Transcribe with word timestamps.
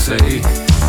say. 0.00 0.40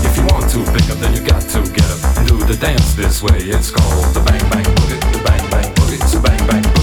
If 0.07 0.15
you 0.15 0.23
want 0.27 0.49
to 0.51 0.59
pick 0.71 0.89
up 0.89 0.97
then 0.99 1.13
you 1.13 1.21
got 1.21 1.41
to 1.41 1.61
get 1.73 1.85
up 1.91 2.17
And 2.17 2.27
do 2.27 2.37
the 2.45 2.55
dance 2.55 2.93
this 2.93 3.21
way. 3.21 3.37
It's 3.37 3.69
called 3.69 4.15
the 4.15 4.21
bang 4.21 4.39
bang 4.49 4.63
boogie 4.63 4.99
The 5.11 5.23
bang 5.23 5.49
bang 5.51 5.73
boogie 5.75 6.07
So 6.07 6.21
bang 6.21 6.47
bang 6.47 6.63
boogie. 6.63 6.80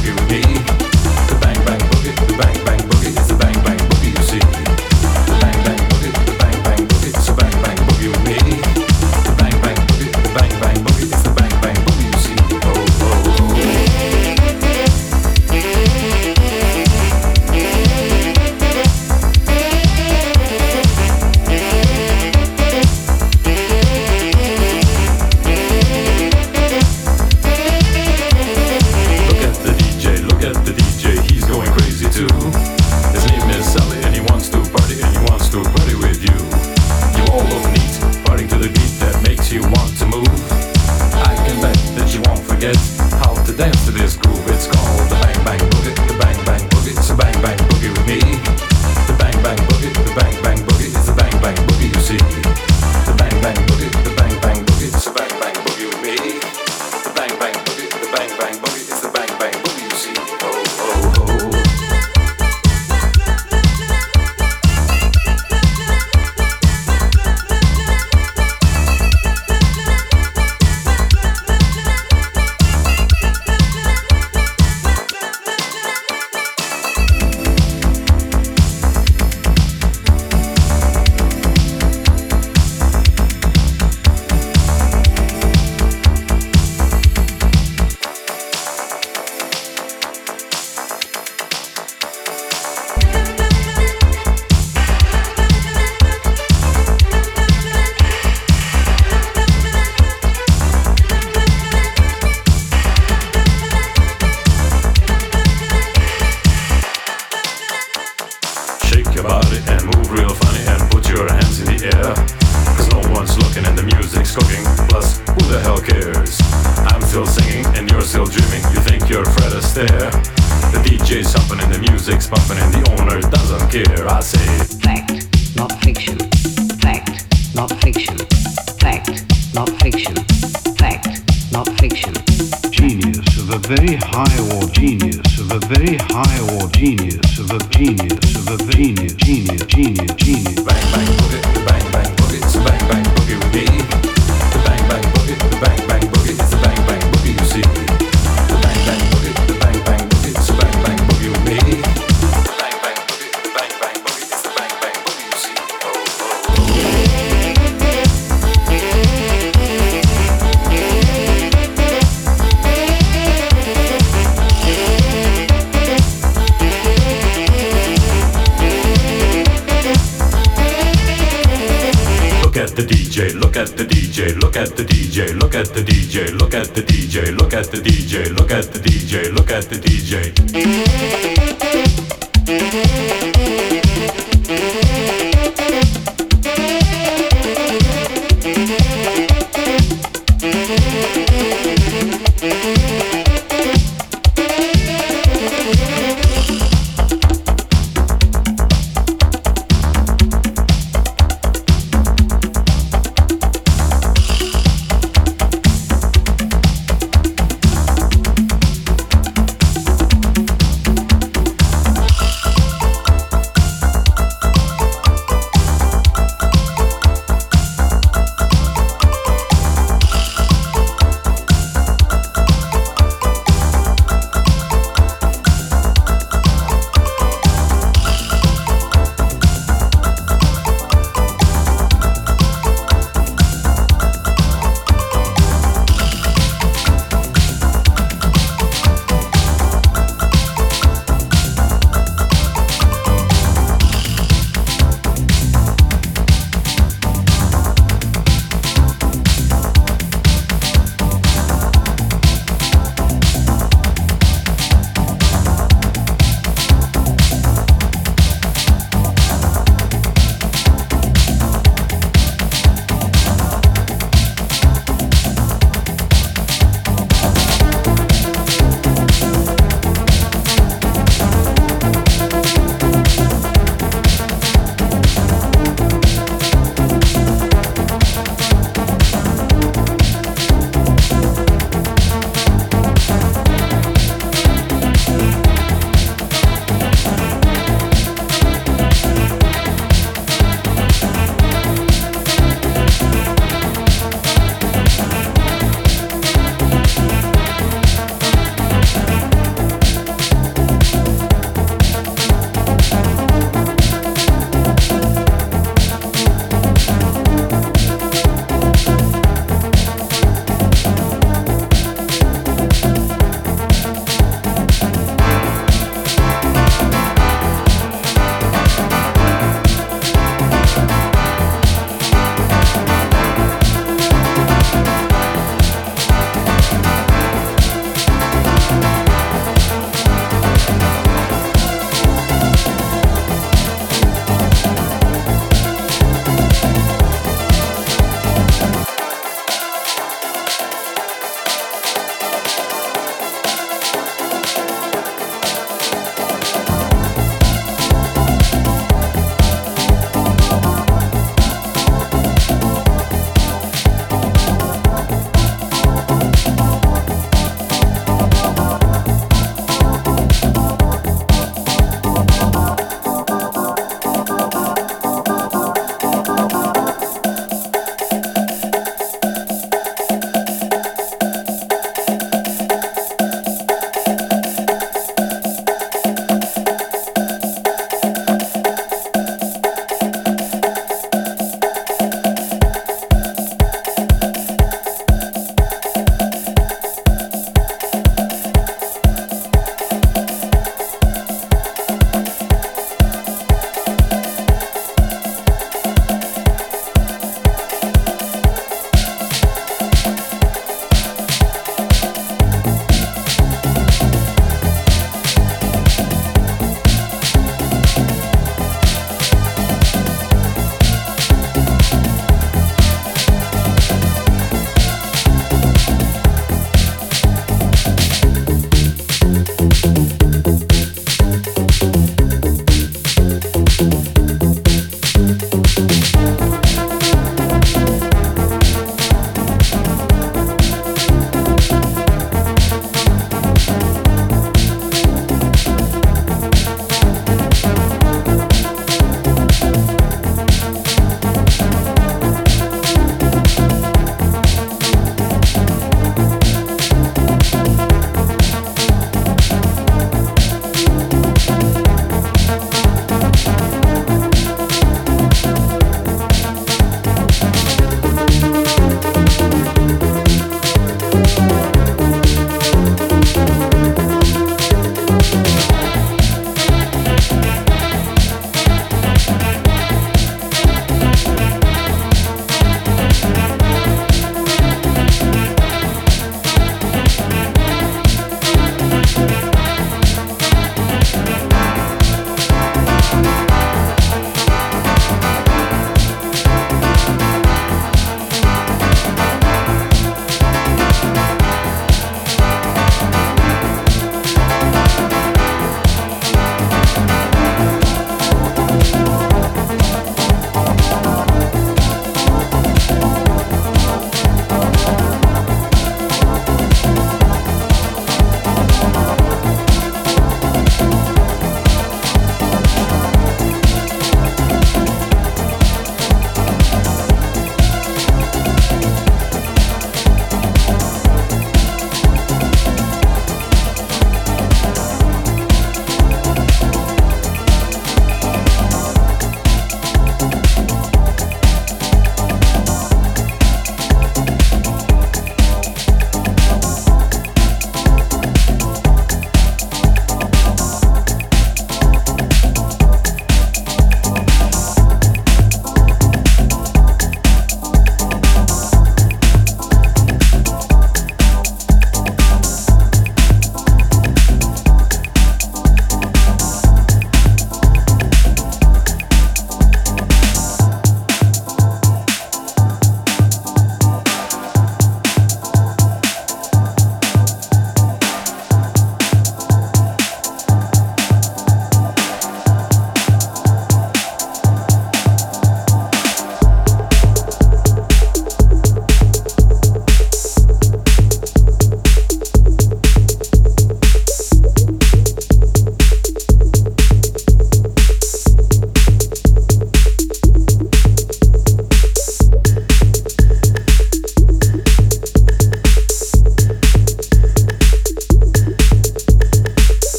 at 176.68 176.74
the 176.74 176.82
DJ, 176.82 177.34
look 177.38 177.54
at 177.54 177.70
the 177.70 177.78
DJ, 177.78 178.36
look 178.36 178.50
at 178.50 178.72
the 178.72 178.78
DJ, 178.78 179.32
look 179.32 179.50
at 179.50 179.68
the 179.68 179.76
DJ. 179.76 180.34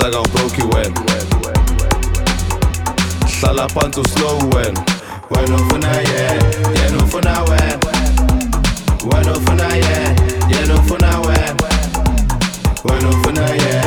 Awunazaka 0.00 0.20
ubroke 0.20 0.62
wena. 0.62 1.00
Hlala 3.40 3.68
phansi 3.68 4.00
uslow 4.00 4.38
wena. 4.54 4.80
Wena 5.30 5.56
ufuna 5.56 5.88
ye, 5.96 6.40
yena 6.74 7.04
ufuna 7.04 7.42
wena. 7.42 7.78
Wena 9.04 9.32
ufuna 9.32 9.74
ye, 9.74 10.16
yena 10.48 10.74
ufuna 10.74 11.20
wena. 11.20 11.54
Wena 12.84 13.08
ufuna 13.08 13.48
ye, 13.50 13.82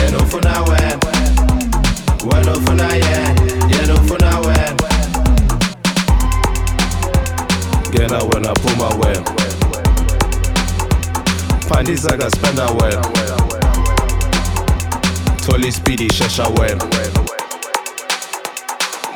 yena 0.00 0.18
ufuna 0.18 0.62
wena. 0.62 0.98
Wena 2.24 2.52
ufuna 2.52 2.94
ye, 2.94 3.34
yena 3.70 3.94
ufuna 3.94 4.38
wena. 4.38 4.76
Ngena 7.90 8.18
wena 8.18 8.54
phuma 8.54 8.88
wena. 8.88 9.22
Fandisa 11.68 12.16
kaspenda 12.16 12.66
wena 12.66 13.02
Toli 15.46 15.70
Speedy 15.70 16.08
Sheshawem 16.08 16.78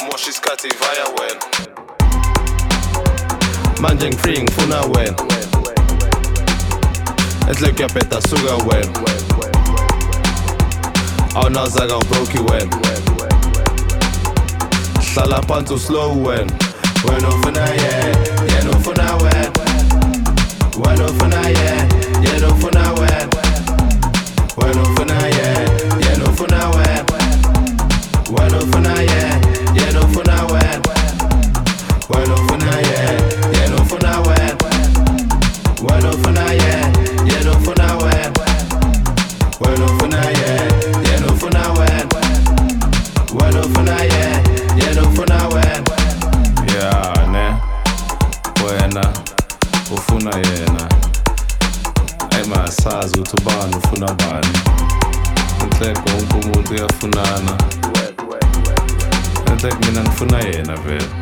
Moshi 0.07 0.31
Skati 0.31 0.69
Viawen 0.79 1.37
Manjeng 3.83 4.15
Freeing 4.17 4.47
Funawen 4.53 5.15
Etlekia 7.51 7.89
Peta 7.89 8.21
Sugawen 8.21 8.87
Auna 11.35 11.67
Zaga 11.69 11.99
Brokiwen 12.09 12.71
Hlala 15.15 15.41
Pantu 15.43 15.79
Slowen 15.79 16.49
Wena 17.05 17.29
ufuna 17.29 17.67
ye, 17.69 18.15
yena 18.55 18.71
ufuna 18.71 19.17
wena 19.17 19.51
Wena 20.79 21.05
ufuna 21.07 21.49
ye, 21.49 21.89
yena 22.23 22.49
ufuna 22.49 22.93
wena 22.93 23.29
Wena 24.57 24.83
ufuna 24.83 25.27
ye 25.27 25.30
Na 60.27 60.41
Ena, 60.41 60.75
velho. 60.77 61.20